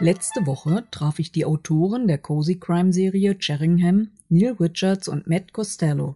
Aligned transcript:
Letzte 0.00 0.46
Woche 0.46 0.86
traf 0.92 1.18
ich 1.18 1.32
die 1.32 1.44
Autoren 1.44 2.06
der 2.06 2.18
Cozy 2.18 2.60
Crime 2.60 2.92
Serie 2.92 3.36
Cheringham, 3.36 4.10
Neil 4.28 4.52
Richards 4.52 5.08
und 5.08 5.26
Matt 5.26 5.52
Costello. 5.52 6.14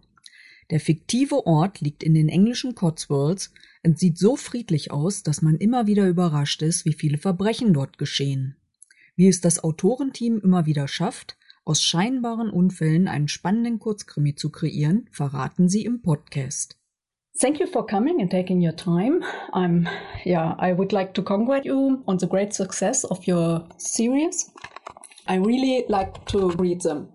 Der 0.69 0.79
fiktive 0.79 1.45
Ort 1.45 1.81
liegt 1.81 2.01
in 2.01 2.13
den 2.13 2.29
englischen 2.29 2.75
Cotswolds 2.75 3.51
und 3.83 3.99
sieht 3.99 4.17
so 4.17 4.37
friedlich 4.37 4.91
aus, 4.91 5.23
dass 5.23 5.41
man 5.41 5.57
immer 5.57 5.85
wieder 5.85 6.07
überrascht 6.07 6.61
ist, 6.61 6.85
wie 6.85 6.93
viele 6.93 7.17
Verbrechen 7.17 7.73
dort 7.73 7.97
geschehen. 7.97 8.55
Wie 9.17 9.27
es 9.27 9.41
das 9.41 9.61
Autorenteam 9.61 10.39
immer 10.39 10.65
wieder 10.65 10.87
schafft, 10.87 11.37
aus 11.65 11.83
scheinbaren 11.83 12.49
Unfällen 12.49 13.09
einen 13.09 13.27
spannenden 13.27 13.79
Kurzkrimi 13.79 14.35
zu 14.35 14.49
kreieren, 14.49 15.09
verraten 15.11 15.67
sie 15.67 15.83
im 15.83 16.01
Podcast. 16.01 16.77
Thank 17.39 17.59
you 17.59 17.65
for 17.65 17.83
coming 17.83 18.21
and 18.21 18.29
taking 18.29 18.61
your 18.61 18.73
time. 18.73 19.23
I'm, 19.53 19.89
yeah, 20.23 20.53
I 20.59 20.71
would 20.71 20.93
like 20.93 21.15
to 21.15 21.23
congratulate 21.23 21.65
you 21.65 22.03
on 22.07 22.17
the 22.17 22.27
great 22.27 22.53
success 22.53 23.03
of 23.05 23.25
your 23.25 23.65
series. 23.77 24.51
I 25.27 25.35
really 25.35 25.83
like 25.89 26.25
to 26.27 26.51
read 26.51 26.81
them. 26.81 27.09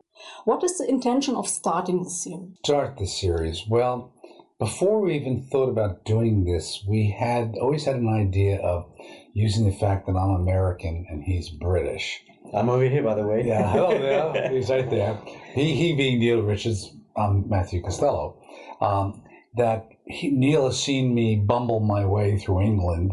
What 0.45 0.65
is 0.65 0.79
the 0.79 0.89
intention 0.89 1.37
of 1.37 1.47
starting 1.47 2.03
the 2.03 2.11
series? 2.11 2.57
Start 2.65 2.99
the 2.99 3.07
series. 3.07 3.65
Well, 3.69 4.13
before 4.59 5.01
we 5.01 5.15
even 5.15 5.47
thought 5.53 5.69
about 5.69 6.05
doing 6.05 6.45
this, 6.45 6.85
we 6.89 7.11
had 7.17 7.55
always 7.61 7.85
had 7.85 7.95
an 7.97 8.09
idea 8.09 8.59
of 8.61 8.91
using 9.35 9.67
the 9.71 9.77
fact 9.77 10.07
that 10.07 10.17
I'm 10.17 10.31
American 10.31 11.07
and 11.09 11.23
he's 11.23 11.49
British. 11.49 12.25
I'm 12.53 12.69
over 12.69 12.89
here, 12.89 13.05
by 13.05 13.15
the 13.15 13.25
way. 13.25 13.47
Yeah, 13.47 13.71
hello 13.73 13.97
there. 13.97 14.51
He's 14.51 14.69
right 14.69 14.91
there. 14.91 15.17
He, 15.55 15.75
he 15.77 15.95
being 15.95 16.19
Neil 16.19 16.43
Richards, 16.43 16.91
I'm 17.17 17.49
Matthew 17.49 17.83
Costello. 17.83 18.43
Um, 18.81 19.23
that 19.59 19.89
he, 20.07 20.31
Neil 20.31 20.67
has 20.67 20.83
seen 20.83 21.15
me 21.15 21.37
bumble 21.37 21.81
my 21.81 22.05
way 22.05 22.39
through 22.39 22.63
England 22.63 23.13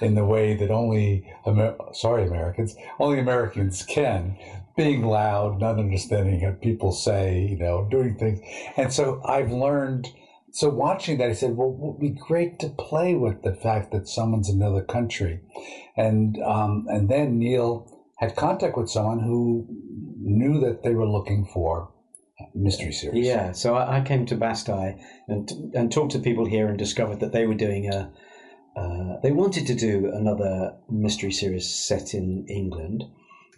in 0.00 0.14
the 0.14 0.24
way 0.24 0.54
that 0.54 0.70
only, 0.70 1.26
Amer- 1.46 1.76
sorry, 1.92 2.26
Americans, 2.26 2.76
only 3.00 3.18
Americans 3.18 3.82
can, 3.82 4.38
being 4.76 5.04
loud, 5.04 5.60
not 5.60 5.78
understanding 5.78 6.42
what 6.42 6.60
people 6.60 6.92
say, 6.92 7.40
you 7.40 7.58
know, 7.58 7.88
doing 7.90 8.16
things. 8.16 8.40
And 8.76 8.92
so 8.92 9.20
I've 9.24 9.50
learned. 9.50 10.08
So 10.52 10.68
watching 10.70 11.18
that, 11.18 11.30
I 11.30 11.34
said, 11.34 11.56
"Well, 11.56 11.70
it 11.70 11.78
would 11.78 12.00
be 12.00 12.10
great 12.10 12.58
to 12.60 12.68
play 12.68 13.14
with 13.14 13.42
the 13.42 13.52
fact 13.52 13.92
that 13.92 14.08
someone's 14.08 14.48
another 14.48 14.82
country," 14.82 15.40
and 15.96 16.38
um, 16.42 16.86
and 16.88 17.10
then 17.10 17.38
Neil 17.38 17.90
had 18.18 18.36
contact 18.36 18.76
with 18.76 18.88
someone 18.88 19.20
who 19.20 19.66
knew 20.18 20.60
that 20.60 20.82
they 20.82 20.94
were 20.94 21.08
looking 21.08 21.44
for 21.44 21.92
mystery 22.56 22.92
series. 22.92 23.26
Yeah, 23.26 23.52
so 23.52 23.74
I, 23.74 23.98
I 23.98 24.00
came 24.00 24.26
to 24.26 24.36
Bastei 24.36 24.98
and 25.28 25.50
and 25.74 25.92
talked 25.92 26.12
to 26.12 26.18
people 26.18 26.46
here 26.46 26.68
and 26.68 26.78
discovered 26.78 27.20
that 27.20 27.32
they 27.32 27.46
were 27.46 27.54
doing 27.54 27.92
a. 27.92 28.10
Uh, 28.76 29.18
they 29.22 29.32
wanted 29.32 29.66
to 29.66 29.74
do 29.74 30.10
another 30.12 30.74
mystery 30.90 31.32
series 31.32 31.68
set 31.68 32.12
in 32.12 32.46
England, 32.46 33.04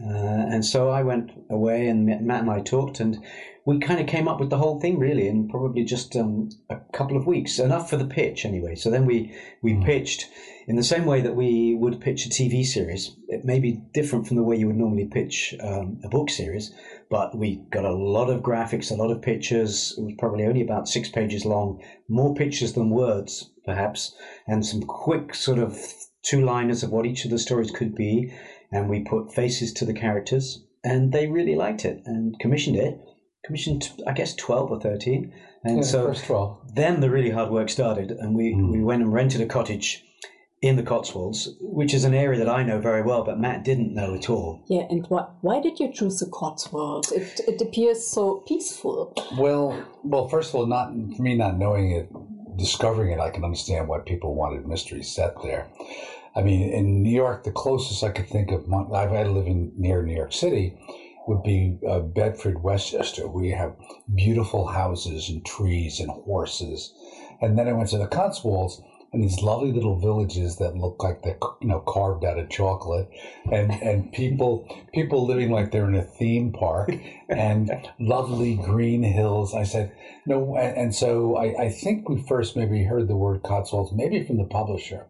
uh, 0.01 0.47
and 0.53 0.65
so 0.65 0.91
I 0.91 1.03
went 1.03 1.31
away 1.51 1.89
and 1.89 2.07
Matt 2.07 2.43
and 2.43 2.51
I 2.51 2.61
talked, 2.61 3.01
and 3.01 3.19
we 3.65 3.79
kind 3.79 4.01
of 4.01 4.07
came 4.07 4.29
up 4.29 4.41
with 4.41 4.51
the 4.51 4.57
whole 4.59 4.81
thing 4.81 4.99
really 4.99 5.29
in 5.29 5.49
probably 5.49 5.85
just 5.85 6.17
um, 6.17 6.49
a 6.71 6.77
couple 6.93 7.17
of 7.17 7.27
weeks, 7.27 7.59
enough 7.59 7.91
for 7.91 7.97
the 7.97 8.07
pitch 8.07 8.45
anyway. 8.45 8.75
So 8.75 8.91
then 8.91 9.05
we 9.07 9.35
we 9.63 9.73
Mm. 9.73 9.85
pitched 9.85 10.29
in 10.67 10.77
the 10.77 10.85
same 10.85 11.07
way 11.07 11.21
that 11.23 11.35
we 11.35 11.75
would 11.75 12.01
pitch 12.01 12.27
a 12.27 12.29
TV 12.29 12.65
series. 12.65 13.17
It 13.29 13.45
may 13.45 13.59
be 13.59 13.81
different 13.93 14.27
from 14.27 14.37
the 14.37 14.43
way 14.43 14.57
you 14.57 14.67
would 14.69 14.77
normally 14.77 15.07
pitch 15.07 15.55
um, 15.61 15.99
a 16.05 16.09
book 16.09 16.31
series, 16.31 16.73
but 17.11 17.37
we 17.37 17.65
got 17.71 17.85
a 17.85 17.93
lot 17.95 18.31
of 18.31 18.43
graphics, 18.43 18.91
a 18.91 18.95
lot 18.95 19.11
of 19.11 19.23
pictures. 19.23 19.95
It 19.99 20.05
was 20.05 20.15
probably 20.19 20.45
only 20.45 20.63
about 20.63 20.87
six 20.89 21.09
pages 21.09 21.45
long, 21.45 21.83
more 22.09 22.35
pictures 22.35 22.75
than 22.75 22.91
words, 22.91 23.51
perhaps, 23.65 24.15
and 24.47 24.65
some 24.65 24.83
quick 24.83 25.35
sort 25.35 25.59
of 25.59 25.77
two 26.23 26.43
liners 26.45 26.83
of 26.83 26.91
what 26.91 27.07
each 27.07 27.25
of 27.25 27.31
the 27.31 27.39
stories 27.39 27.71
could 27.71 27.95
be. 27.95 28.33
And 28.71 28.89
we 28.89 29.01
put 29.01 29.33
faces 29.33 29.73
to 29.75 29.85
the 29.85 29.95
characters, 29.95 30.65
and 30.85 31.13
they 31.13 31.27
really 31.27 31.55
liked 31.57 31.85
it 31.85 32.03
and 32.05 32.39
commissioned 32.39 32.77
it. 32.77 33.01
Commissioned, 33.45 33.91
I 34.07 34.13
guess, 34.13 34.35
12 34.35 34.71
or 34.71 34.81
13. 34.81 35.33
And 35.65 35.77
Yeah, 35.79 35.83
so 35.83 36.07
first 36.09 36.25
twelve. 36.27 36.59
then 36.75 37.01
the 37.01 37.11
really 37.11 37.31
hard 37.31 37.51
work 37.51 37.69
started, 37.71 38.11
and 38.13 38.35
we, 38.37 38.53
Mm. 38.55 38.71
we 38.73 38.83
went 38.85 39.03
and 39.03 39.13
rented 39.13 39.41
a 39.41 39.47
cottage 39.47 40.05
in 40.61 40.77
the 40.77 40.83
Cotswolds, 40.83 41.57
which 41.61 41.95
is 41.95 42.05
an 42.05 42.15
area 42.15 42.39
that 42.39 42.49
I 42.49 42.63
know 42.65 42.79
very 42.81 43.03
well, 43.03 43.23
but 43.25 43.39
Matt 43.41 43.65
didn't 43.65 43.95
know 43.95 44.15
at 44.15 44.29
all. 44.29 44.61
Yeah, 44.69 44.87
and 44.91 45.07
why, 45.09 45.27
why 45.41 45.61
did 45.61 45.79
you 45.81 45.93
choose 45.93 46.19
the 46.19 46.27
Cotswolds? 46.27 47.13
It, 47.13 47.41
it 47.47 47.61
appears 47.63 48.05
so 48.07 48.43
peaceful. 48.47 49.15
Well, 49.39 49.83
well, 50.05 50.29
first 50.29 50.51
of 50.51 50.57
all, 50.57 50.67
not 50.67 50.93
for 51.17 51.23
me 51.23 51.37
not 51.37 51.59
knowing 51.59 51.93
it, 51.93 52.09
discovering 52.57 53.13
it, 53.13 53.21
I 53.21 53.31
can 53.31 53.45
understand 53.45 53.87
why 53.89 54.01
people 54.01 54.35
wanted 54.35 54.67
mystery 54.67 55.03
set 55.05 55.41
there. 55.43 55.69
I 56.35 56.43
mean, 56.43 56.71
in 56.71 57.03
New 57.03 57.15
York, 57.15 57.45
the 57.45 57.51
closest 57.51 58.05
I 58.05 58.11
could 58.11 58.29
think 58.29 58.51
of, 58.51 58.73
I've 58.93 59.11
had 59.11 59.25
to 59.25 59.33
live 59.33 59.47
in 59.47 59.73
near 59.77 60.03
New 60.03 60.15
York 60.15 60.33
City, 60.33 60.77
would 61.27 61.43
be 61.43 61.79
uh, 61.87 62.01
Bedford, 62.01 62.63
Westchester. 62.63 63.29
We 63.29 63.51
have 63.51 63.77
beautiful 64.15 64.67
houses 64.67 65.29
and 65.29 65.45
trees 65.45 66.01
and 66.01 66.11
horses. 66.11 66.93
And 67.41 67.59
then 67.59 67.69
I 67.69 67.73
went 67.73 67.91
to 67.91 67.99
the 67.99 68.07
Cotswolds 68.07 68.81
and 69.13 69.23
these 69.23 69.41
lovely 69.41 69.73
little 69.73 69.99
villages 69.99 70.57
that 70.57 70.77
look 70.77 71.03
like 71.03 71.23
they're 71.23 71.39
you 71.61 71.69
know 71.69 71.81
carved 71.81 72.25
out 72.25 72.39
of 72.39 72.51
chocolate, 72.51 73.09
and 73.51 73.73
and 73.83 74.13
people 74.13 74.69
people 74.93 75.27
living 75.27 75.51
like 75.51 75.71
they're 75.71 75.89
in 75.89 75.95
a 75.95 76.03
theme 76.03 76.53
park, 76.53 76.93
and 77.29 77.71
lovely 77.99 78.57
green 78.57 79.03
hills. 79.03 79.55
I 79.55 79.63
said 79.65 79.93
no, 80.27 80.57
and, 80.57 80.77
and 80.77 80.95
so 80.95 81.37
I, 81.37 81.65
I 81.65 81.69
think 81.71 82.09
we 82.09 82.23
first 82.23 82.57
maybe 82.57 82.85
heard 82.85 83.09
the 83.09 83.17
word 83.17 83.43
Cotswolds 83.43 83.93
maybe 83.93 84.25
from 84.25 84.37
the 84.37 84.45
publisher. 84.45 85.07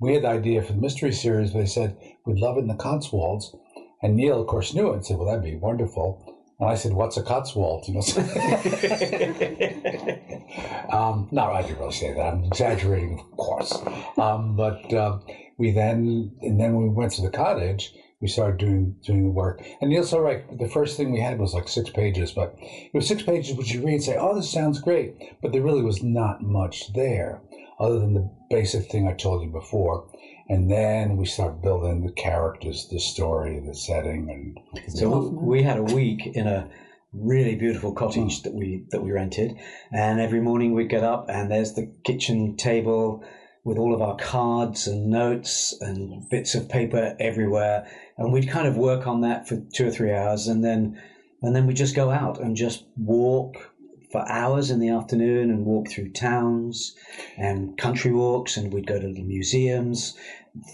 We 0.00 0.14
had 0.14 0.22
the 0.22 0.28
idea 0.28 0.62
for 0.62 0.72
the 0.72 0.80
mystery 0.80 1.12
series. 1.12 1.52
They 1.52 1.66
said 1.66 1.96
we'd 2.24 2.38
love 2.38 2.56
it 2.56 2.60
in 2.60 2.68
the 2.68 2.74
Cotswolds, 2.74 3.54
and 4.02 4.16
Neil, 4.16 4.40
of 4.40 4.46
course, 4.46 4.72
knew 4.74 4.90
it 4.90 4.94
and 4.94 5.06
said, 5.06 5.18
"Well, 5.18 5.26
that'd 5.26 5.44
be 5.44 5.56
wonderful." 5.56 6.24
And 6.58 6.68
I 6.70 6.74
said, 6.74 6.94
"What's 6.94 7.18
a 7.18 7.22
Cotswold?" 7.22 7.86
You 7.86 7.94
know. 7.94 8.00
so- 8.00 8.20
um, 10.90 11.28
no, 11.30 11.52
I 11.52 11.62
didn't 11.62 11.78
really 11.78 11.92
say 11.92 12.14
that. 12.14 12.32
I'm 12.34 12.44
exaggerating, 12.44 13.20
of 13.20 13.36
course. 13.36 13.78
Um, 14.16 14.56
but 14.56 14.90
uh, 14.92 15.18
we 15.58 15.70
then, 15.70 16.32
and 16.40 16.58
then 16.58 16.76
we 16.76 16.88
went 16.88 17.12
to 17.12 17.22
the 17.22 17.30
cottage, 17.30 17.92
we 18.22 18.28
started 18.28 18.58
doing 18.58 18.96
doing 19.04 19.24
the 19.24 19.30
work. 19.30 19.62
And 19.82 19.90
Neil's 19.90 20.14
all 20.14 20.22
right. 20.22 20.42
The 20.58 20.68
first 20.68 20.96
thing 20.96 21.12
we 21.12 21.20
had 21.20 21.38
was 21.38 21.52
like 21.52 21.68
six 21.68 21.90
pages, 21.90 22.32
but 22.32 22.54
it 22.58 22.94
was 22.94 23.06
six 23.06 23.22
pages 23.22 23.54
which 23.54 23.72
you 23.72 23.84
read 23.84 23.94
and 23.94 24.02
say, 24.02 24.16
"Oh, 24.18 24.34
this 24.34 24.50
sounds 24.50 24.80
great," 24.80 25.14
but 25.42 25.52
there 25.52 25.62
really 25.62 25.82
was 25.82 26.02
not 26.02 26.42
much 26.42 26.90
there 26.94 27.42
other 27.80 27.98
than 27.98 28.14
the 28.14 28.30
basic 28.50 28.90
thing 28.90 29.08
I 29.08 29.14
told 29.14 29.42
you 29.42 29.50
before. 29.50 30.06
And 30.48 30.70
then 30.70 31.16
we 31.16 31.26
start 31.26 31.62
building 31.62 32.04
the 32.04 32.12
characters, 32.12 32.88
the 32.90 32.98
story, 33.00 33.60
the 33.64 33.74
setting, 33.74 34.28
and 34.28 34.92
So 34.92 35.28
we 35.28 35.62
had 35.62 35.78
a 35.78 35.82
week 35.82 36.26
in 36.26 36.46
a 36.46 36.68
really 37.12 37.56
beautiful 37.56 37.92
cottage 37.92 38.42
that 38.42 38.54
we 38.54 38.84
that 38.90 39.02
we 39.02 39.10
rented, 39.10 39.56
and 39.92 40.20
every 40.20 40.40
morning 40.40 40.74
we'd 40.74 40.88
get 40.88 41.02
up 41.02 41.26
and 41.28 41.50
there's 41.50 41.74
the 41.74 41.92
kitchen 42.04 42.56
table 42.56 43.24
with 43.64 43.78
all 43.78 43.94
of 43.94 44.00
our 44.00 44.16
cards 44.16 44.86
and 44.86 45.10
notes 45.10 45.76
and 45.80 46.28
bits 46.30 46.54
of 46.54 46.68
paper 46.68 47.16
everywhere, 47.18 47.86
and 48.16 48.32
we'd 48.32 48.48
kind 48.48 48.66
of 48.66 48.76
work 48.76 49.06
on 49.06 49.20
that 49.20 49.48
for 49.48 49.60
two 49.74 49.86
or 49.86 49.90
three 49.90 50.12
hours, 50.12 50.46
and 50.46 50.64
then 50.64 51.00
and 51.42 51.54
then 51.54 51.66
we 51.66 51.74
just 51.74 51.96
go 51.96 52.10
out 52.10 52.40
and 52.40 52.56
just 52.56 52.84
walk 52.96 53.69
for 54.10 54.28
hours 54.28 54.70
in 54.70 54.80
the 54.80 54.88
afternoon 54.88 55.50
and 55.50 55.64
walk 55.64 55.88
through 55.88 56.10
towns 56.10 56.94
and 57.38 57.76
country 57.78 58.12
walks, 58.12 58.56
and 58.56 58.72
we'd 58.72 58.86
go 58.86 58.98
to 59.00 59.12
the 59.12 59.22
museums, 59.22 60.16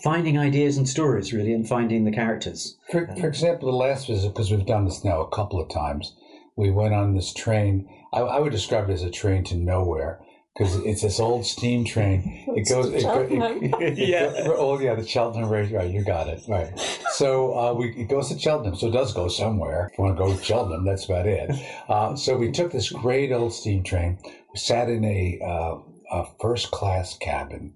finding 0.02 0.38
ideas 0.38 0.76
and 0.78 0.88
stories 0.88 1.32
really, 1.32 1.52
and 1.52 1.68
finding 1.68 2.04
the 2.04 2.10
characters. 2.12 2.76
For, 2.90 3.10
uh, 3.10 3.14
for 3.16 3.28
example, 3.28 3.70
the 3.70 3.76
last 3.76 4.06
visit, 4.06 4.28
because 4.32 4.50
we've 4.50 4.64
done 4.66 4.84
this 4.86 5.04
now 5.04 5.20
a 5.20 5.28
couple 5.30 5.60
of 5.60 5.68
times, 5.68 6.14
we 6.56 6.70
went 6.70 6.94
on 6.94 7.14
this 7.14 7.32
train. 7.34 7.88
I, 8.12 8.20
I 8.20 8.40
would 8.40 8.52
describe 8.52 8.88
it 8.88 8.92
as 8.94 9.02
a 9.02 9.10
train 9.10 9.44
to 9.44 9.54
nowhere 9.56 10.20
because 10.56 10.74
it's 10.76 11.02
this 11.02 11.20
old 11.20 11.44
steam 11.44 11.84
train. 11.84 12.44
It 12.56 12.66
goes. 12.68 12.86
It, 12.86 13.02
go- 13.02 13.68
it, 13.70 13.98
Yeah. 13.98 14.32
Oh 14.46 14.80
yeah, 14.80 14.94
the 14.94 15.06
Cheltenham 15.06 15.50
Race. 15.50 15.70
Right, 15.70 15.90
you 15.90 16.02
got 16.02 16.28
it. 16.28 16.40
Right. 16.48 16.72
So 17.16 17.58
uh, 17.58 17.72
we 17.72 17.92
it 17.96 18.10
goes 18.10 18.28
to 18.28 18.38
Cheltenham. 18.38 18.76
So 18.76 18.88
it 18.88 18.92
does 18.92 19.14
go 19.14 19.28
somewhere. 19.28 19.88
If 19.90 19.98
you 19.98 20.04
want 20.04 20.18
to 20.18 20.22
go 20.22 20.36
to 20.36 20.44
Cheltenham, 20.44 20.84
that's 20.84 21.06
about 21.06 21.26
it. 21.26 21.50
Uh, 21.88 22.16
so 22.16 22.36
we 22.36 22.50
took 22.50 22.72
this 22.72 22.90
great 22.90 23.30
old 23.32 23.52
steam 23.52 23.84
train. 23.84 24.18
We 24.24 24.58
sat 24.58 24.88
in 24.88 25.04
a, 25.04 25.38
uh, 25.40 25.78
a 26.10 26.26
first 26.40 26.72
class 26.72 27.16
cabin, 27.16 27.74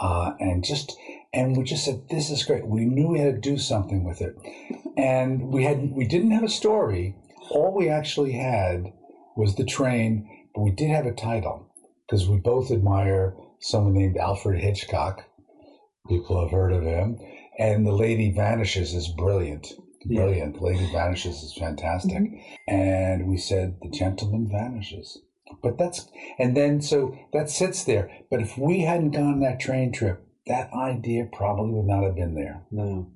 uh, 0.00 0.32
and 0.38 0.62
just 0.64 0.96
and 1.34 1.56
we 1.56 1.64
just 1.64 1.84
said, 1.84 2.08
"This 2.08 2.30
is 2.30 2.44
great." 2.44 2.64
We 2.66 2.84
knew 2.84 3.08
we 3.08 3.18
had 3.18 3.42
to 3.42 3.50
do 3.50 3.58
something 3.58 4.04
with 4.04 4.20
it, 4.20 4.36
and 4.96 5.48
we 5.48 5.64
had 5.64 5.92
we 5.92 6.06
didn't 6.06 6.30
have 6.30 6.44
a 6.44 6.48
story. 6.48 7.16
All 7.50 7.74
we 7.74 7.88
actually 7.88 8.32
had 8.32 8.92
was 9.36 9.56
the 9.56 9.64
train, 9.64 10.46
but 10.54 10.62
we 10.62 10.70
did 10.70 10.90
have 10.90 11.06
a 11.06 11.12
title 11.12 11.66
because 12.06 12.28
we 12.28 12.36
both 12.38 12.70
admire 12.70 13.34
someone 13.58 13.94
named 13.94 14.16
Alfred 14.16 14.60
Hitchcock. 14.60 15.24
People 16.08 16.40
have 16.40 16.50
heard 16.50 16.72
of 16.72 16.82
him, 16.82 17.18
and 17.58 17.86
the 17.86 17.92
Lady 17.92 18.30
Vanishes 18.30 18.94
is 18.94 19.08
brilliant. 19.08 19.72
Brilliant. 20.06 20.54
The 20.54 20.64
Lady 20.64 20.90
Vanishes 20.92 21.42
is 21.42 21.54
fantastic. 21.58 22.22
And 22.66 23.26
we 23.26 23.36
said, 23.36 23.76
The 23.82 23.90
Gentleman 23.90 24.48
Vanishes. 24.50 25.18
But 25.62 25.78
that's, 25.78 26.08
and 26.38 26.56
then 26.56 26.80
so 26.80 27.16
that 27.32 27.50
sits 27.50 27.84
there. 27.84 28.10
But 28.30 28.40
if 28.40 28.56
we 28.56 28.80
hadn't 28.80 29.10
gone 29.10 29.34
on 29.34 29.40
that 29.40 29.60
train 29.60 29.92
trip, 29.92 30.26
that 30.46 30.72
idea 30.72 31.28
probably 31.30 31.72
would 31.72 31.86
not 31.86 32.04
have 32.04 32.14
been 32.14 32.34
there. 32.34 32.62
No. 32.70 33.10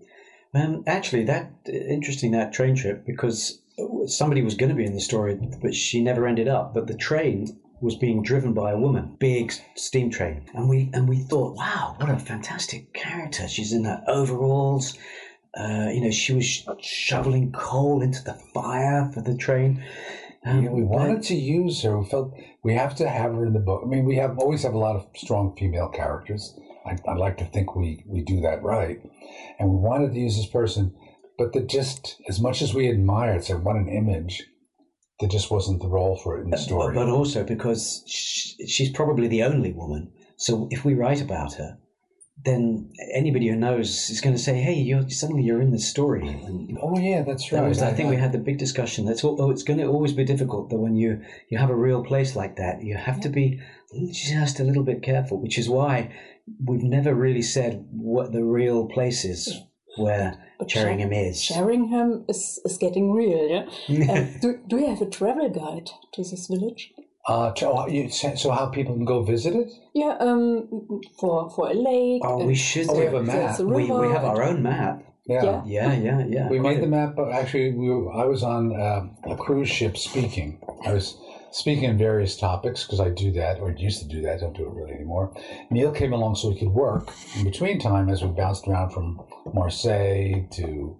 Um, 0.53 0.85
actually, 0.87 1.25
that 1.25 1.53
interesting 1.67 2.33
that 2.33 2.53
train 2.53 2.77
trip 2.77 3.05
because 3.07 3.61
somebody 4.07 4.43
was 4.43 4.55
going 4.55 4.69
to 4.69 4.77
be 4.77 4.85
in 4.85 4.95
the 4.95 5.01
story, 5.01 5.39
but 5.63 5.75
she 5.75 6.03
never 6.03 6.27
ended 6.27 6.49
up. 6.49 6.75
But 6.75 6.87
the 6.87 6.97
train 6.97 7.61
was 7.85 7.95
being 7.97 8.23
driven 8.23 8.53
by 8.55 8.73
a 8.73 8.79
woman, 8.79 9.17
big 9.21 9.53
steam 9.77 10.11
train, 10.11 10.43
and 10.55 10.69
we 10.69 10.91
and 10.95 11.09
we 11.09 11.19
thought, 11.19 11.55
wow, 11.55 11.95
what 11.99 12.11
a 12.11 12.19
fantastic 12.19 12.93
character! 12.95 13.47
She's 13.47 13.73
in 13.73 13.85
her 13.85 14.03
overalls. 14.09 14.99
Uh, 15.57 15.89
you 15.93 16.01
know, 16.01 16.11
she 16.11 16.33
was 16.33 16.67
shoveling 16.81 17.53
coal 17.53 18.03
into 18.03 18.25
the 18.25 18.35
fire 18.53 19.09
for 19.13 19.21
the 19.21 19.37
train. 19.37 19.85
Um, 20.45 20.65
Yeah, 20.65 20.71
we 20.71 20.83
wanted 20.83 21.23
to 21.25 21.35
use 21.37 21.83
her. 21.83 21.99
We 21.99 22.07
felt 22.07 22.35
we 22.65 22.75
have 22.75 22.95
to 22.97 23.09
have 23.09 23.33
her 23.35 23.47
in 23.47 23.53
the 23.53 23.61
book. 23.61 23.83
I 23.85 23.87
mean, 23.87 24.05
we 24.05 24.17
have 24.17 24.39
always 24.39 24.63
have 24.65 24.75
a 24.75 24.79
lot 24.79 24.97
of 24.97 25.07
strong 25.15 25.55
female 25.57 25.89
characters. 25.89 26.59
I, 26.87 26.97
I 27.07 27.15
like 27.15 27.37
to 27.39 27.45
think 27.45 27.77
we 27.77 28.03
we 28.07 28.23
do 28.23 28.41
that 28.41 28.63
right, 28.63 29.01
and 29.59 29.71
we 29.71 29.77
wanted 29.77 30.13
to 30.13 30.19
use 30.19 30.37
this 30.37 30.47
person, 30.47 30.95
but 31.39 31.53
that 31.53 31.69
just 31.69 32.21
as 32.29 32.41
much 32.41 32.63
as 32.63 32.75
we 32.75 32.89
admired, 32.89 33.45
said 33.45 33.63
what 33.63 33.77
an 33.77 33.89
image, 33.89 34.43
there 35.21 35.29
just 35.29 35.51
wasn't 35.51 35.81
the 35.81 35.89
role 35.89 36.17
for 36.17 36.39
it 36.39 36.45
in 36.45 36.51
the 36.51 36.59
story. 36.59 36.95
But 36.95 37.09
also 37.09 37.45
because 37.45 38.03
sh 38.07 38.55
she's 38.67 38.91
probably 38.91 39.29
the 39.29 39.43
only 39.43 39.73
woman. 39.73 40.13
So 40.37 40.69
if 40.71 40.85
we 40.85 40.95
write 40.95 41.23
about 41.23 41.55
her, 41.55 41.79
then 42.45 42.91
anybody 43.15 43.49
who 43.49 43.57
knows 43.57 44.11
is 44.11 44.21
going 44.21 44.35
to 44.35 44.43
say, 44.43 44.61
"Hey, 44.61 44.75
you're 44.75 45.09
suddenly 45.09 45.43
you're 45.43 45.63
in 45.63 45.71
this 45.71 45.89
story." 45.89 46.27
And 46.27 46.77
oh 46.83 46.99
yeah, 46.99 47.23
that's 47.23 47.53
right. 47.53 47.61
that 47.61 47.69
was, 47.69 47.81
I 47.81 47.93
think 47.93 48.11
we 48.11 48.17
had 48.17 48.33
the 48.33 48.39
big 48.39 48.59
discussion. 48.59 49.07
That's 49.07 49.23
all, 49.23 49.41
oh, 49.41 49.51
it's 49.51 49.63
going 49.63 49.79
to 49.79 49.87
always 49.87 50.13
be 50.13 50.25
difficult 50.25 50.71
that 50.71 50.79
when 50.79 50.97
you 50.97 51.23
you 51.49 51.59
have 51.59 51.71
a 51.71 51.77
real 51.77 52.03
place 52.05 52.35
like 52.35 52.57
that, 52.57 52.83
you 52.83 52.97
have 52.97 53.21
to 53.21 53.29
be 53.29 53.61
just 54.11 54.59
a 54.59 54.65
little 54.65 54.83
bit 54.83 55.03
careful. 55.03 55.41
Which 55.41 55.59
is 55.59 55.69
why 55.69 56.13
we've 56.63 56.83
never 56.83 57.15
really 57.15 57.43
said 57.43 57.87
what 57.93 58.33
the 58.33 58.45
real 58.45 58.87
place 58.87 59.25
is 59.25 59.63
where 59.97 60.35
But 60.59 60.69
Cherringham 60.69 61.13
is. 61.29 61.41
Cherringham 61.43 62.25
is, 62.29 62.61
is 62.65 62.79
getting 62.79 63.13
real, 63.13 63.49
yeah? 63.49 63.65
Um, 64.13 64.39
do, 64.41 64.61
do 64.69 64.77
you 64.79 64.87
have 64.89 65.03
a 65.03 65.11
travel 65.11 65.49
guide 65.49 65.91
to 66.15 66.23
this 66.23 66.47
village? 66.47 66.93
Uh, 67.27 67.53
to- 67.53 67.69
oh, 67.69 67.87
you, 67.89 68.11
so 68.11 68.51
how 68.51 68.67
people 68.67 68.95
can 68.95 69.05
go 69.05 69.23
visit 69.23 69.55
it? 69.55 69.71
Yeah, 69.95 70.17
um, 70.21 71.01
for, 71.19 71.49
for 71.51 71.71
a 71.71 71.75
lake. 71.75 72.23
oh, 72.25 72.45
we 72.45 72.55
should. 72.55 72.89
Oh, 72.91 72.99
we 72.99 73.05
have 73.05 73.15
a 73.15 73.23
map. 73.23 73.59
a 73.59 73.65
we, 73.65 73.85
we 73.91 74.09
have 74.09 74.25
our 74.25 74.43
own 74.43 74.63
map. 74.63 75.03
Yeah. 75.27 75.63
Yeah, 75.65 75.95
yeah, 75.95 76.25
yeah. 76.29 76.49
We 76.51 76.59
Quite 76.61 76.69
made 76.75 76.79
a- 76.79 76.81
the 76.83 76.87
map, 76.89 77.15
but 77.17 77.33
actually, 77.33 77.73
we 77.73 77.89
were, 77.89 78.13
I 78.13 78.27
was 78.27 78.43
on 78.43 78.79
uh, 78.79 79.07
a 79.33 79.37
cruise 79.37 79.71
ship 79.71 79.97
speaking. 79.97 80.61
I 80.85 80.93
was 80.93 81.17
speaking 81.55 81.89
on 81.89 81.97
various 81.97 82.37
topics 82.37 82.83
because 82.83 82.99
I 82.99 83.11
do 83.11 83.31
that, 83.33 83.61
or 83.61 83.71
used 83.71 84.03
to 84.03 84.09
do 84.09 84.21
that. 84.23 84.41
Don't 84.41 84.57
do 84.57 84.67
it 84.67 84.75
really 84.75 84.93
anymore. 84.93 85.33
Neil 85.71 85.93
came 85.93 86.13
along 86.13 86.35
so 86.35 86.49
we 86.49 86.59
could 86.59 86.69
work 86.69 87.13
in 87.37 87.45
between 87.45 87.79
time 87.79 88.09
as 88.09 88.23
we 88.23 88.29
bounced 88.29 88.67
around 88.67 88.91
from 88.91 89.25
Marseille 89.53 90.49
to 90.55 90.99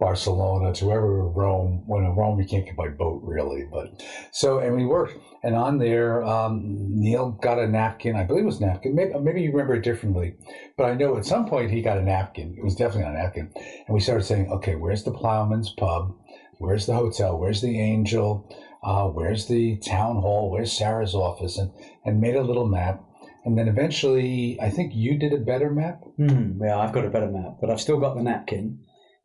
Barcelona 0.00 0.74
to 0.74 0.86
wherever 0.86 1.28
Rome. 1.28 1.84
When 1.86 2.04
in 2.04 2.16
Rome, 2.16 2.40
you 2.40 2.46
can't 2.46 2.66
get 2.66 2.76
by 2.76 2.88
boat 2.88 3.22
really, 3.22 3.68
but 3.70 4.02
so 4.32 4.58
and 4.58 4.74
we 4.74 4.84
worked. 4.84 5.16
And 5.44 5.54
on 5.54 5.78
there, 5.78 6.24
um, 6.24 6.62
Neil 6.64 7.30
got 7.30 7.60
a 7.60 7.68
napkin. 7.68 8.16
I 8.16 8.24
believe 8.24 8.42
it 8.42 8.46
was 8.46 8.60
napkin. 8.60 8.96
Maybe, 8.96 9.12
maybe 9.20 9.42
you 9.42 9.52
remember 9.52 9.76
it 9.76 9.84
differently, 9.84 10.34
but 10.76 10.86
I 10.86 10.94
know 10.94 11.16
at 11.16 11.24
some 11.24 11.46
point 11.46 11.70
he 11.70 11.82
got 11.82 11.98
a 11.98 12.02
napkin. 12.02 12.56
It 12.58 12.64
was 12.64 12.74
definitely 12.74 13.14
a 13.14 13.22
napkin. 13.22 13.52
And 13.54 13.94
we 13.94 14.00
started 14.00 14.24
saying, 14.24 14.50
okay, 14.50 14.74
where's 14.74 15.04
the 15.04 15.12
Plowman's 15.12 15.70
Pub? 15.70 16.16
Where's 16.58 16.86
the 16.86 16.94
hotel? 16.94 17.38
Where's 17.38 17.60
the 17.60 17.78
Angel? 17.80 18.48
Uh, 18.84 19.06
where's 19.08 19.46
the 19.46 19.76
town 19.78 20.16
hall? 20.16 20.50
Where's 20.50 20.72
Sarah's 20.72 21.14
office? 21.14 21.56
And, 21.58 21.70
and 22.04 22.20
made 22.20 22.36
a 22.36 22.42
little 22.42 22.66
map. 22.66 23.02
And 23.44 23.56
then 23.58 23.68
eventually, 23.68 24.58
I 24.60 24.70
think 24.70 24.92
you 24.94 25.18
did 25.18 25.32
a 25.32 25.38
better 25.38 25.70
map. 25.70 26.02
Hmm, 26.16 26.62
yeah, 26.62 26.78
I've 26.78 26.92
got 26.92 27.04
a 27.04 27.10
better 27.10 27.30
map, 27.30 27.56
but 27.60 27.70
I've 27.70 27.80
still 27.80 28.00
got 28.00 28.14
the 28.14 28.22
napkin, 28.22 28.78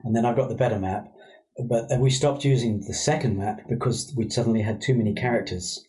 and 0.04 0.16
then 0.16 0.26
I've 0.26 0.36
got 0.36 0.50
the 0.50 0.56
better 0.56 0.80
map. 0.80 1.12
But 1.58 2.00
we 2.00 2.10
stopped 2.10 2.46
using 2.46 2.82
the 2.82 2.94
second 2.94 3.38
map 3.38 3.62
because 3.68 4.14
we 4.16 4.30
suddenly 4.30 4.62
had 4.62 4.82
too 4.82 4.94
many 4.94 5.14
characters. 5.14 5.86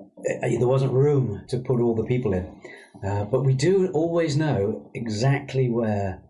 Uh, 0.00 0.48
There 0.48 0.68
wasn't 0.68 0.92
room 0.92 1.44
to 1.48 1.58
put 1.58 1.80
all 1.80 1.94
the 1.94 2.04
people 2.04 2.34
in. 2.34 2.60
Uh, 3.02 3.24
but 3.24 3.44
we 3.44 3.54
do 3.54 3.88
always 3.92 4.36
know 4.36 4.90
exactly 4.94 5.70
where 5.70 6.22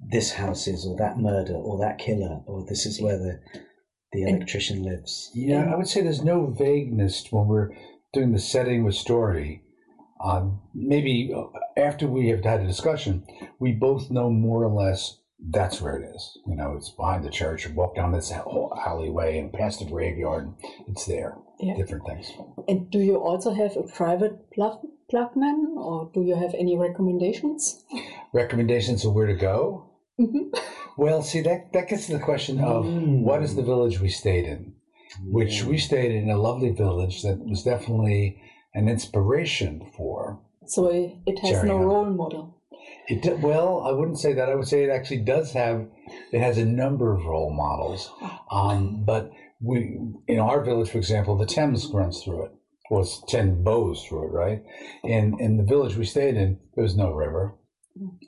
this 0.00 0.32
house 0.32 0.66
is, 0.66 0.86
or 0.86 0.96
that 0.96 1.18
murder, 1.18 1.54
or 1.54 1.78
that 1.78 1.98
killer, 1.98 2.40
or 2.46 2.64
this 2.66 2.84
is 2.84 3.00
where 3.00 3.16
the 3.18 3.40
the 4.14 4.22
electrician 4.22 4.82
lives. 4.82 5.30
Yeah, 5.34 5.70
I 5.72 5.76
would 5.76 5.88
say 5.88 6.00
there's 6.00 6.22
no 6.24 6.46
vagueness 6.46 7.26
when 7.30 7.46
we're 7.46 7.70
doing 8.12 8.32
the 8.32 8.38
setting 8.38 8.84
with 8.84 8.94
story. 8.94 9.62
Um, 10.24 10.60
maybe 10.74 11.34
after 11.76 12.06
we 12.06 12.28
have 12.28 12.44
had 12.44 12.60
a 12.60 12.66
discussion, 12.66 13.26
we 13.58 13.72
both 13.72 14.10
know 14.10 14.30
more 14.30 14.62
or 14.64 14.70
less 14.70 15.18
that's 15.50 15.80
where 15.82 15.96
it 15.96 16.08
is. 16.14 16.38
You 16.46 16.56
know, 16.56 16.74
it's 16.76 16.88
behind 16.88 17.24
the 17.24 17.30
church. 17.30 17.66
You 17.66 17.74
walk 17.74 17.96
down 17.96 18.12
this 18.12 18.30
whole 18.30 18.72
alleyway 18.86 19.38
and 19.38 19.52
past 19.52 19.80
the 19.80 19.84
graveyard. 19.84 20.54
It's 20.88 21.04
there. 21.04 21.36
Yeah. 21.60 21.76
Different 21.76 22.06
things. 22.06 22.32
And 22.68 22.90
do 22.90 22.98
you 23.00 23.16
also 23.16 23.52
have 23.52 23.76
a 23.76 23.82
private 23.82 24.50
plug, 24.52 24.78
plugman, 25.12 25.76
or 25.76 26.10
do 26.14 26.22
you 26.22 26.36
have 26.36 26.54
any 26.54 26.78
recommendations? 26.78 27.84
Recommendations 28.32 29.04
of 29.04 29.12
where 29.12 29.26
to 29.26 29.34
go? 29.34 29.90
Mhm. 30.18 30.56
Well, 30.96 31.22
see, 31.22 31.40
that, 31.42 31.72
that 31.72 31.88
gets 31.88 32.06
to 32.06 32.12
the 32.18 32.24
question 32.24 32.58
of 32.60 32.84
Mm. 32.84 33.22
what 33.22 33.42
is 33.42 33.54
the 33.56 33.62
village 33.62 34.00
we 34.00 34.08
stayed 34.08 34.44
in? 34.44 34.74
Which 35.30 35.64
we 35.64 35.78
stayed 35.78 36.12
in 36.12 36.28
a 36.30 36.36
lovely 36.36 36.70
village 36.70 37.22
that 37.22 37.38
was 37.44 37.62
definitely 37.62 38.40
an 38.74 38.88
inspiration 38.88 39.82
for 39.96 40.40
So 40.66 40.86
it 40.88 41.12
it 41.26 41.38
has 41.40 41.62
no 41.64 41.78
Cherringham. 41.78 41.84
role 41.86 42.04
model. 42.06 42.54
It 43.08 43.22
do- 43.22 43.36
well, 43.42 43.82
I 43.82 43.92
wouldn't 43.92 44.18
say 44.18 44.32
that. 44.34 44.48
I 44.48 44.54
would 44.54 44.66
say 44.68 44.82
it 44.84 44.90
actually 44.90 45.20
does 45.20 45.52
have. 45.52 45.86
It 46.32 46.40
has 46.40 46.58
a 46.58 46.64
number 46.64 47.12
of 47.14 47.24
role 47.26 47.50
models, 47.52 48.10
um, 48.50 49.04
but 49.04 49.30
we 49.60 49.98
in 50.26 50.38
our 50.38 50.62
village, 50.64 50.90
for 50.90 50.98
example, 50.98 51.36
the 51.36 51.46
Thames 51.46 51.86
runs 51.92 52.22
through 52.22 52.44
it. 52.46 52.52
Well, 52.90 53.02
it's 53.02 53.22
ten 53.28 53.62
bows 53.62 54.02
through 54.04 54.24
it, 54.26 54.32
right? 54.32 54.62
In 55.04 55.38
in 55.38 55.56
the 55.58 55.62
village 55.64 55.96
we 55.96 56.04
stayed 56.06 56.36
in, 56.36 56.58
there 56.74 56.82
was 56.82 56.96
no 56.96 57.10
river 57.12 57.54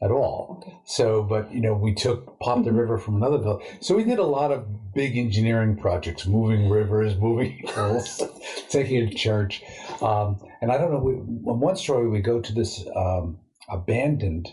at 0.03 0.11
all. 0.11 0.63
Okay. 0.63 0.77
So, 0.85 1.23
but 1.23 1.53
you 1.53 1.61
know, 1.61 1.75
we 1.75 1.95
took 1.95 2.39
popped 2.39 2.65
the 2.65 2.73
river 2.73 2.99
from 2.99 3.17
another 3.17 3.39
village. 3.39 3.65
So 3.81 3.97
we 3.97 4.05
did 4.05 4.19
a 4.19 4.25
lot 4.25 4.53
of 4.53 4.95
big 4.95 5.17
engineering 5.17 5.77
projects, 5.77 6.27
moving 6.27 6.69
rivers, 6.69 7.17
moving 7.17 7.59
hills, 7.75 8.23
taking 8.69 9.03
a 9.03 9.11
church. 9.11 9.63
Um, 10.01 10.41
and 10.61 10.71
I 10.71 10.79
don't 10.79 10.93
know. 10.93 10.99
We, 10.99 11.15
on 11.15 11.61
one 11.61 11.77
story, 11.77 12.09
we 12.09 12.21
go 12.21 12.41
to 12.41 12.53
this 12.53 12.85
um, 12.95 13.39
abandoned 13.69 14.49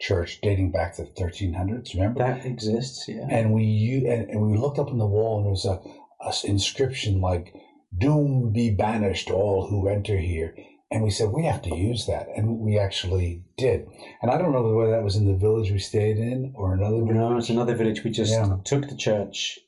church 0.00 0.40
dating 0.40 0.70
back 0.70 0.96
to 0.96 1.02
the 1.02 1.10
1300s. 1.10 1.94
Remember? 1.94 2.20
That 2.20 2.44
exists, 2.44 3.08
yeah. 3.08 3.26
and 3.30 3.52
we 3.52 4.04
and, 4.08 4.30
and 4.30 4.40
we 4.40 4.56
looked 4.56 4.78
up 4.78 4.88
on 4.88 4.98
the 4.98 5.06
wall, 5.06 5.38
and 5.38 5.46
there 5.46 5.50
was 5.50 5.64
a, 5.64 5.80
a 6.20 6.48
inscription 6.48 7.20
like 7.20 7.54
"Doom 7.96 8.52
be 8.52 8.70
banished, 8.70 9.30
all 9.30 9.66
who 9.66 9.88
enter 9.88 10.18
here." 10.18 10.54
And 10.90 11.02
we 11.02 11.10
said 11.10 11.30
we 11.30 11.44
have 11.44 11.62
to 11.62 11.74
use 11.74 12.06
that, 12.06 12.28
and 12.36 12.60
we 12.60 12.78
actually 12.78 13.42
did. 13.56 13.86
And 14.22 14.30
I 14.30 14.38
don't 14.38 14.52
know 14.52 14.62
whether 14.74 14.92
that 14.92 15.02
was 15.02 15.16
in 15.16 15.26
the 15.26 15.34
village 15.36 15.70
we 15.72 15.78
stayed 15.78 16.18
in 16.18 16.52
or 16.54 16.74
another 16.74 16.98
village. 16.98 17.14
No, 17.16 17.36
it's 17.36 17.48
another 17.48 17.74
village. 17.74 18.04
We 18.04 18.10
just 18.10 18.32
Yeah. 18.32 18.58
took 18.64 18.88
the 18.88 18.96
church 18.96 19.58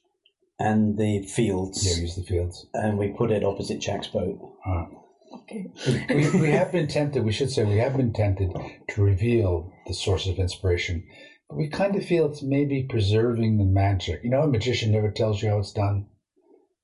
and 0.61 0.97
the 0.99 1.23
fields, 1.23 1.85
Yeah, 1.85 2.01
use 2.03 2.15
the 2.17 2.23
fields. 2.23 2.67
and 2.75 2.97
we 2.99 3.09
put 3.09 3.31
it 3.33 3.43
opposite 3.45 3.81
Jack's 3.81 4.09
boat. 4.09 4.39
Uh, 4.65 4.87
Okay. 5.43 5.67
we, 6.09 6.41
we 6.41 6.51
have 6.51 6.71
been 6.73 6.87
tempted, 6.87 7.25
we 7.25 7.33
should 7.33 7.51
say, 7.51 7.65
we 7.65 7.79
have 7.79 7.97
been 7.97 8.13
tempted 8.13 8.53
to 8.89 9.03
reveal 9.03 9.73
the 9.87 9.93
source 9.95 10.27
of 10.29 10.39
inspiration, 10.39 11.05
but 11.49 11.57
we 11.59 11.69
kind 11.69 11.95
of 11.97 12.05
feel 12.05 12.27
it's 12.27 12.43
maybe 12.43 12.85
preserving 12.85 13.59
the 13.59 13.65
magic. 13.65 14.21
You 14.23 14.31
know, 14.31 14.43
a 14.43 14.47
magician 14.47 14.93
never 14.93 15.11
tells 15.11 15.43
you 15.43 15.51
how 15.51 15.59
it's 15.59 15.73
done. 15.73 16.07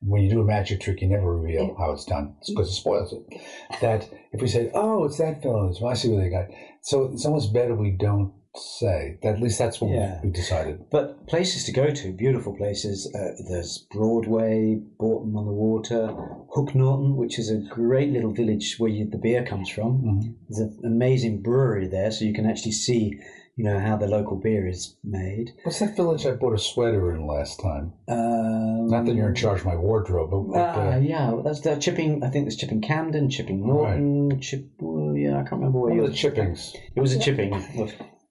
When 0.05 0.23
you 0.23 0.31
do 0.31 0.41
a 0.41 0.45
magic 0.45 0.81
trick, 0.81 1.01
you 1.01 1.09
never 1.09 1.37
reveal 1.39 1.75
how 1.79 1.93
it's 1.93 2.05
done 2.05 2.35
because 2.47 2.69
it 2.69 2.73
spoils 2.75 3.13
it. 3.13 3.41
That 3.81 4.09
if 4.33 4.43
we 4.43 4.49
say, 4.49 4.71
"Oh, 4.75 5.05
it's 5.05 5.19
that 5.19 5.43
fellow," 5.43 5.73
well, 5.81 5.91
I 5.91 5.95
see 5.95 6.09
what 6.11 6.21
they 6.23 6.29
got. 6.29 6.47
So 6.81 7.05
it's 7.13 7.25
almost 7.25 7.53
better 7.55 7.75
we 7.75 7.91
don't 7.93 8.33
say. 8.57 9.17
At 9.23 9.41
least 9.41 9.59
that's 9.59 9.81
what 9.81 9.91
Yeah. 9.93 10.21
we, 10.23 10.29
we 10.29 10.33
decided. 10.35 10.85
But 10.91 11.27
places 11.27 11.65
to 11.65 11.73
go 11.73 11.91
to, 11.91 12.13
beautiful 12.13 12.55
places. 12.55 13.11
Uh, 13.15 13.33
there's 13.49 13.87
Broadway, 13.91 14.79
Bourton 14.99 15.35
on 15.37 15.47
the 15.47 15.53
Water, 15.53 16.09
Hook 16.51 16.75
Norton, 16.75 17.17
which 17.17 17.39
is 17.39 17.49
a 17.51 17.57
great 17.71 18.11
little 18.11 18.33
village 18.33 18.77
where 18.79 18.91
you, 18.91 19.09
the 19.09 19.17
beer 19.17 19.45
comes 19.45 19.69
from. 19.71 20.03
Mhm. 20.03 20.35
There's 20.49 20.61
an 20.61 20.81
amazing 20.85 21.41
brewery 21.43 21.87
there, 21.87 22.11
so 22.11 22.25
you 22.25 22.35
can 22.35 22.45
actually 22.45 22.73
see, 22.73 23.19
you 23.57 23.65
know, 23.65 23.79
how 23.79 23.97
the 23.97 24.07
local 24.07 24.37
beer 24.37 24.67
is 24.67 24.97
made. 25.05 25.53
What's 25.63 25.79
that 25.81 25.95
village 25.97 26.25
I 26.27 26.33
bought 26.33 26.55
a 26.55 26.59
sweater 26.59 27.15
in 27.15 27.27
last 27.27 27.61
time? 27.61 27.93
Um, 28.09 28.87
Not 28.89 29.05
that 29.07 29.15
you're 29.15 29.29
in 29.29 29.35
charge 29.35 29.61
of 29.61 29.67
my 29.67 29.77
wardrobe, 29.77 30.31
but 30.31 30.39
like, 30.49 30.77
Uh, 30.77 30.81
uh, 30.81 30.99
yeah, 30.99 31.41
that's 31.45 31.61
the 31.61 31.77
chipping. 31.77 32.25
I 32.25 32.31
think 32.31 32.47
there's 32.47 32.57
chipping 32.57 32.81
Campden, 32.81 33.31
chipping 33.31 33.67
Norton, 33.67 34.41
chip. 34.41 34.67
oh, 34.83 35.15
yeah, 35.15 35.33
I 35.35 35.43
can't 35.43 35.53
remember 35.53 35.81
where. 35.81 35.91
one 35.91 35.99
you 35.99 36.05
of 36.05 36.11
the 36.11 36.17
chippings. 36.17 36.75
It 36.97 37.01
was 37.01 37.15
a 37.15 37.19
chipping. 37.19 37.51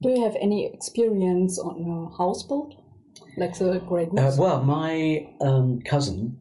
Do 0.01 0.09
you 0.09 0.23
have 0.23 0.35
any 0.41 0.65
experience 0.65 1.59
on 1.59 1.75
a 2.11 2.17
houseboat? 2.17 2.73
Like 3.37 3.57
the 3.57 3.79
Great 3.87 4.09
Uh, 4.17 4.31
well, 4.37 4.63
my 4.63 5.27
um, 5.39 5.79
cousin, 5.85 6.39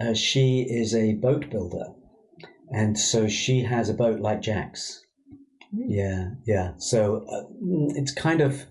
uh, 0.00 0.12
she 0.14 0.60
is 0.62 0.94
a 0.94 1.14
boat 1.14 1.48
builder, 1.50 1.86
and 2.70 2.98
so 2.98 3.26
she 3.26 3.62
has 3.62 3.88
a 3.88 3.94
boat 3.94 4.20
like 4.20 4.42
Jack's. 4.42 5.04
Yeah, 5.86 6.30
yeah. 6.46 6.72
So 6.78 7.24
uh, 7.30 7.44
mm, 7.62 7.96
it's 7.96 8.12
kind 8.12 8.40
of 8.40 8.64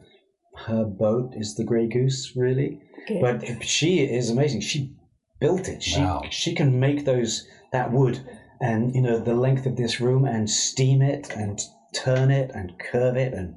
her 0.65 0.83
boat 0.83 1.33
is 1.35 1.55
the 1.55 1.63
Grey 1.63 1.87
Goose, 1.87 2.33
really. 2.35 2.81
Okay. 3.03 3.21
But 3.21 3.63
she 3.63 3.99
is 3.99 4.29
amazing. 4.29 4.61
She 4.61 4.95
built 5.39 5.67
it. 5.67 5.83
She 5.83 6.01
Wow. 6.01 6.23
she 6.29 6.53
can 6.55 6.79
make 6.79 7.05
those 7.05 7.47
that 7.71 7.91
wood 7.91 8.19
and 8.59 8.93
you 8.95 9.01
know 9.01 9.19
the 9.19 9.35
length 9.35 9.65
of 9.65 9.75
this 9.75 10.01
room 10.01 10.25
and 10.25 10.49
steam 10.49 11.01
it 11.01 11.29
and 11.35 11.59
turn 11.93 12.31
it 12.31 12.51
and 12.53 12.77
curve 12.79 13.15
it 13.15 13.33
and 13.33 13.55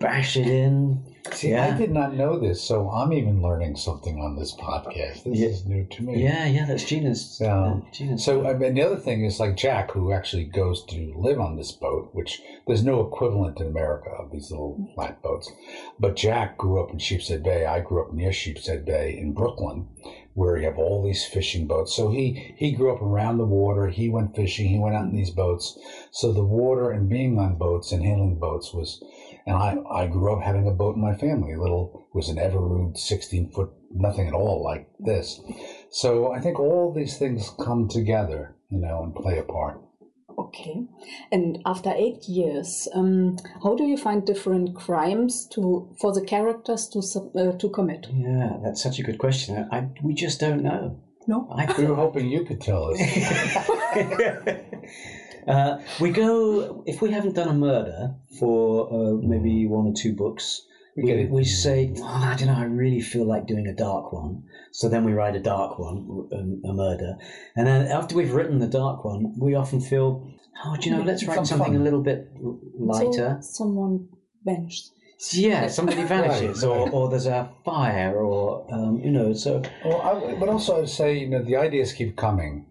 bash 0.00 0.36
it 0.36 0.46
in. 0.46 1.04
See, 1.30 1.50
Yeah. 1.50 1.72
I 1.72 1.78
did 1.78 1.92
not 1.92 2.14
know 2.16 2.36
this, 2.36 2.60
so 2.60 2.90
I'm 2.90 3.12
even 3.12 3.42
learning 3.42 3.76
something 3.76 4.18
on 4.18 4.34
this 4.34 4.52
podcast. 4.56 5.22
This 5.22 5.38
Yeah. 5.38 5.46
is 5.48 5.64
new 5.64 5.84
to 5.84 6.02
me. 6.02 6.20
Yeah, 6.20 6.46
yeah, 6.46 6.66
that's 6.66 6.82
Gina's. 6.84 7.24
So- 7.24 7.46
uh, 7.46 7.80
Gina's. 7.92 8.24
So, 8.24 8.44
I 8.44 8.54
mean, 8.54 8.74
the 8.74 8.82
other 8.82 8.96
thing 8.96 9.24
is 9.24 9.38
like 9.38 9.56
Jack, 9.56 9.92
who 9.92 10.10
actually 10.12 10.44
goes 10.44 10.84
to 10.86 11.14
live 11.16 11.38
on 11.38 11.54
this 11.56 11.70
boat, 11.70 12.08
which 12.12 12.42
there's 12.66 12.84
no 12.84 13.00
equivalent 13.00 13.60
in 13.60 13.68
America 13.68 14.10
of 14.10 14.32
these 14.32 14.50
little 14.50 14.76
flat 14.96 15.22
boats. 15.22 15.48
But 15.98 16.16
Jack 16.16 16.58
grew 16.58 16.82
up 16.82 16.90
in 16.90 16.98
Sheepshead 16.98 17.44
Bay. 17.44 17.66
I 17.66 17.80
grew 17.80 18.02
up 18.02 18.12
near 18.12 18.32
Sheepshead 18.32 18.84
Bay 18.84 19.16
in 19.16 19.32
Brooklyn, 19.32 19.86
where 20.34 20.56
you 20.56 20.64
have 20.64 20.78
all 20.78 21.02
these 21.02 21.24
fishing 21.24 21.66
boats. 21.68 21.94
So 21.94 22.08
he 22.10 22.52
he 22.56 22.72
grew 22.72 22.92
up 22.92 23.00
around 23.00 23.38
the 23.38 23.46
water. 23.46 23.86
He 23.86 24.08
went 24.08 24.34
fishing. 24.34 24.68
He 24.68 24.78
went 24.78 24.96
out 24.96 25.04
in 25.04 25.14
these 25.14 25.30
boats. 25.30 25.78
So 26.10 26.32
the 26.32 26.44
water 26.44 26.90
and 26.90 27.08
being 27.08 27.38
on 27.38 27.54
boats 27.54 27.92
and 27.92 28.02
handling 28.04 28.36
boats 28.40 28.74
was. 28.74 29.00
And 29.46 29.56
I, 29.56 29.76
I 29.90 30.06
grew 30.06 30.34
up 30.34 30.42
having 30.42 30.68
a 30.68 30.72
boat 30.72 30.96
in 30.96 31.02
my 31.02 31.14
family. 31.14 31.52
A 31.52 31.60
little 31.60 32.06
was 32.14 32.28
an 32.28 32.36
Evinrude, 32.36 32.96
sixteen 32.96 33.50
foot, 33.50 33.70
nothing 33.90 34.28
at 34.28 34.34
all 34.34 34.62
like 34.62 34.88
this. 35.00 35.40
So 35.90 36.32
I 36.32 36.40
think 36.40 36.58
all 36.58 36.92
these 36.92 37.18
things 37.18 37.50
come 37.62 37.88
together, 37.88 38.56
you 38.70 38.78
know, 38.78 39.02
and 39.02 39.14
play 39.14 39.38
a 39.38 39.42
part. 39.42 39.80
Okay. 40.38 40.86
And 41.30 41.58
after 41.66 41.92
eight 41.94 42.24
years, 42.24 42.88
um, 42.94 43.36
how 43.62 43.74
do 43.74 43.84
you 43.84 43.96
find 43.96 44.26
different 44.26 44.74
crimes 44.74 45.46
to 45.52 45.94
for 46.00 46.12
the 46.12 46.24
characters 46.24 46.88
to 46.88 46.98
uh, 47.34 47.52
to 47.58 47.68
commit? 47.68 48.06
yeah, 48.12 48.56
that's 48.62 48.82
such 48.82 48.98
a 48.98 49.02
good 49.02 49.18
question. 49.18 49.68
I, 49.70 49.78
I 49.78 49.88
we 50.02 50.14
just 50.14 50.40
don't 50.40 50.62
know. 50.62 51.00
No. 51.26 51.48
I 51.54 51.72
We 51.78 51.86
were 51.86 51.94
hoping 51.94 52.28
you 52.28 52.44
could 52.44 52.60
tell 52.60 52.92
us. 52.92 52.98
uh, 55.46 55.78
we 56.00 56.10
go 56.10 56.82
if 56.86 57.00
we 57.02 57.10
haven't 57.10 57.34
done 57.34 57.48
a 57.48 57.54
murder 57.54 58.14
for 58.38 58.88
uh, 58.92 59.12
maybe 59.26 59.66
one 59.66 59.86
or 59.86 59.94
two 59.94 60.14
books. 60.14 60.62
We 60.96 61.04
We, 61.04 61.24
we 61.24 61.44
say, 61.44 61.90
oh, 61.96 62.04
I 62.04 62.36
don't 62.36 62.48
know, 62.48 62.54
I 62.54 62.64
really 62.64 63.00
feel 63.00 63.24
like 63.24 63.46
doing 63.46 63.66
a 63.66 63.72
dark 63.74 64.12
one. 64.12 64.42
So 64.72 64.90
then 64.90 65.04
we 65.04 65.12
write 65.14 65.34
a 65.34 65.40
dark 65.40 65.78
one, 65.78 66.28
um, 66.32 66.60
a 66.68 66.72
murder. 66.74 67.16
And 67.56 67.66
then 67.66 67.86
after 67.86 68.14
we've 68.14 68.32
written 68.34 68.58
the 68.58 68.66
dark 68.66 69.02
one, 69.02 69.32
we 69.38 69.54
often 69.54 69.80
feel, 69.80 70.30
oh, 70.64 70.76
do 70.76 70.90
you 70.90 70.94
know, 70.96 71.02
let's 71.02 71.24
write 71.24 71.36
Some 71.36 71.46
something 71.46 71.72
fun. 71.72 71.80
a 71.80 71.84
little 71.84 72.02
bit 72.02 72.28
lighter. 72.78 73.38
So 73.40 73.64
someone 73.64 74.08
vanished. 74.44 74.90
yeah, 75.32 75.66
somebody 75.68 76.02
vanishes, 76.14 76.62
Right, 76.62 76.68
or, 76.68 76.90
or 76.90 77.08
there's 77.08 77.26
a 77.26 77.50
fire, 77.64 78.14
or, 78.16 78.66
um, 78.70 78.98
you 79.02 79.10
know, 79.10 79.32
so. 79.32 79.62
Well, 79.84 80.02
I, 80.02 80.34
but 80.34 80.50
also 80.50 80.82
I'd 80.82 80.90
say, 80.90 81.16
you 81.20 81.28
know, 81.30 81.42
the 81.42 81.56
ideas 81.56 81.94
keep 81.94 82.16
coming. 82.16 82.66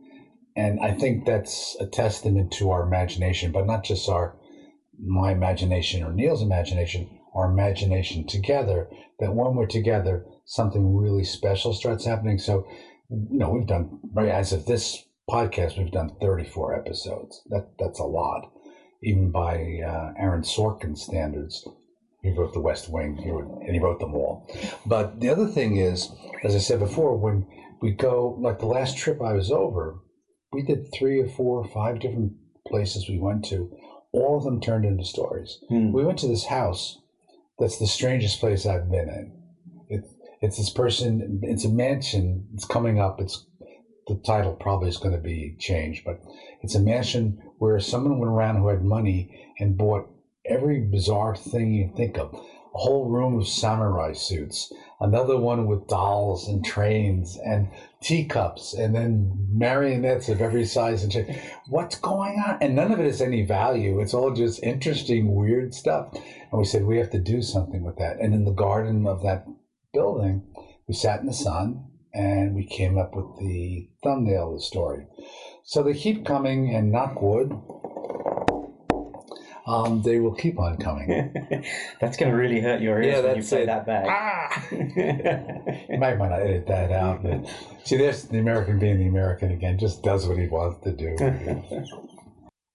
And 0.55 0.79
I 0.79 0.91
think 0.91 1.25
that's 1.25 1.77
a 1.79 1.85
testament 1.85 2.51
to 2.53 2.71
our 2.71 2.83
imagination, 2.83 3.51
but 3.51 3.65
not 3.65 3.83
just 3.83 4.09
our, 4.09 4.37
my 4.99 5.31
imagination 5.31 6.03
or 6.03 6.11
Neil's 6.11 6.41
imagination, 6.41 7.09
our 7.33 7.49
imagination 7.49 8.27
together, 8.27 8.89
that 9.19 9.33
when 9.33 9.55
we're 9.55 9.67
together, 9.67 10.25
something 10.45 10.95
really 10.95 11.23
special 11.23 11.73
starts 11.73 12.05
happening. 12.05 12.37
So, 12.37 12.65
you 13.09 13.39
know, 13.39 13.49
we've 13.49 13.67
done, 13.67 13.99
right, 14.13 14.29
as 14.29 14.51
of 14.51 14.65
this 14.65 15.05
podcast, 15.29 15.77
we've 15.77 15.91
done 15.91 16.15
34 16.19 16.77
episodes. 16.79 17.41
That 17.49 17.71
That's 17.79 17.99
a 17.99 18.03
lot, 18.03 18.51
even 19.03 19.31
by 19.31 19.79
uh, 19.85 20.13
Aaron 20.17 20.41
Sorkin 20.41 20.97
standards. 20.97 21.65
He 22.21 22.31
wrote 22.31 22.53
The 22.53 22.59
West 22.59 22.89
Wing, 22.89 23.17
he 23.17 23.31
wrote, 23.31 23.61
and 23.61 23.73
he 23.73 23.79
wrote 23.79 23.99
them 23.99 24.13
all. 24.13 24.47
But 24.85 25.21
the 25.21 25.29
other 25.29 25.47
thing 25.47 25.77
is, 25.77 26.11
as 26.43 26.55
I 26.55 26.59
said 26.59 26.79
before, 26.79 27.17
when 27.17 27.47
we 27.81 27.91
go, 27.91 28.37
like 28.39 28.59
the 28.59 28.67
last 28.67 28.97
trip 28.97 29.21
I 29.21 29.33
was 29.33 29.49
over, 29.49 29.99
we 30.51 30.61
did 30.61 30.91
three 30.93 31.19
or 31.19 31.27
four 31.27 31.59
or 31.59 31.67
five 31.67 31.99
different 31.99 32.33
places 32.67 33.07
we 33.07 33.19
went 33.19 33.45
to. 33.45 33.71
All 34.11 34.37
of 34.37 34.43
them 34.43 34.59
turned 34.59 34.85
into 34.85 35.05
stories. 35.05 35.59
Hmm. 35.69 35.91
We 35.91 36.03
went 36.03 36.19
to 36.19 36.27
this 36.27 36.45
house 36.45 36.99
that's 37.59 37.77
the 37.77 37.87
strangest 37.87 38.39
place 38.39 38.65
I've 38.65 38.89
been 38.89 39.09
in. 39.09 39.31
It, 39.89 40.05
it's 40.41 40.57
this 40.57 40.69
person, 40.69 41.39
it's 41.43 41.65
a 41.65 41.69
mansion, 41.69 42.47
it's 42.53 42.65
coming 42.65 42.99
up, 42.99 43.21
it's 43.21 43.45
the 44.07 44.15
title 44.25 44.53
probably 44.53 44.89
is 44.89 44.97
going 44.97 45.15
to 45.15 45.21
be 45.21 45.55
changed, 45.59 46.03
but 46.03 46.21
it's 46.61 46.75
a 46.75 46.79
mansion 46.79 47.41
where 47.59 47.79
someone 47.79 48.17
went 48.17 48.31
around 48.31 48.57
who 48.57 48.67
had 48.67 48.83
money 48.83 49.53
and 49.59 49.77
bought 49.77 50.09
every 50.45 50.81
bizarre 50.81 51.35
thing 51.35 51.73
you 51.73 51.93
think 51.95 52.17
of. 52.17 52.35
A 52.73 52.77
whole 52.77 53.09
room 53.09 53.37
of 53.37 53.47
samurai 53.47 54.13
suits, 54.13 54.71
another 55.01 55.37
one 55.37 55.65
with 55.65 55.87
dolls 55.87 56.47
and 56.47 56.63
trains 56.63 57.37
and 57.45 57.69
teacups, 58.01 58.73
and 58.73 58.95
then 58.95 59.47
marionettes 59.51 60.29
of 60.29 60.41
every 60.41 60.63
size 60.63 61.03
and 61.03 61.11
shape. 61.11 61.27
What's 61.67 61.99
going 61.99 62.41
on? 62.47 62.59
And 62.61 62.75
none 62.75 62.93
of 62.93 62.99
it 62.99 63.05
has 63.05 63.21
any 63.21 63.45
value. 63.45 63.99
It's 63.99 64.13
all 64.13 64.31
just 64.31 64.63
interesting, 64.63 65.35
weird 65.35 65.73
stuff. 65.73 66.13
And 66.13 66.59
we 66.59 66.63
said, 66.63 66.85
we 66.85 66.97
have 66.97 67.09
to 67.09 67.19
do 67.19 67.41
something 67.41 67.83
with 67.83 67.97
that. 67.97 68.19
And 68.21 68.33
in 68.33 68.45
the 68.45 68.51
garden 68.51 69.05
of 69.05 69.21
that 69.23 69.45
building, 69.93 70.43
we 70.87 70.93
sat 70.93 71.19
in 71.19 71.25
the 71.25 71.33
sun 71.33 71.87
and 72.13 72.55
we 72.55 72.65
came 72.65 72.97
up 72.97 73.15
with 73.15 73.37
the 73.37 73.89
thumbnail 74.03 74.49
of 74.49 74.59
the 74.59 74.61
story. 74.61 75.07
So 75.63 75.83
they 75.83 75.93
keep 75.93 76.25
coming, 76.25 76.73
and 76.75 76.91
knock 76.91 77.21
wood, 77.21 77.51
um, 79.65 80.01
they 80.01 80.19
will 80.19 80.33
keep 80.33 80.59
on 80.59 80.77
coming. 80.77 81.07
that's 81.99 82.17
going 82.17 82.31
to 82.31 82.37
really 82.37 82.61
hurt 82.61 82.81
your 82.81 83.01
ears 83.01 83.17
Yeah, 83.17 83.21
when 83.27 83.35
you 83.37 83.43
play 83.43 83.63
it. 83.63 83.65
that 83.67 83.85
back. 83.85 84.05
ah! 84.09 84.65
you 85.89 85.97
might 85.99 86.17
want 86.17 86.31
to 86.31 86.37
edit 86.43 86.67
that 86.67 86.91
out. 86.91 87.21
But 87.23 87.47
see, 87.83 87.97
there's 87.97 88.23
the 88.25 88.39
American 88.39 88.79
being 88.79 88.97
the 88.99 89.07
American 89.07 89.51
again, 89.51 89.77
just 89.77 90.03
does 90.03 90.27
what 90.27 90.37
he 90.37 90.47
wants 90.47 90.81
to 90.83 90.91
do. 90.91 91.15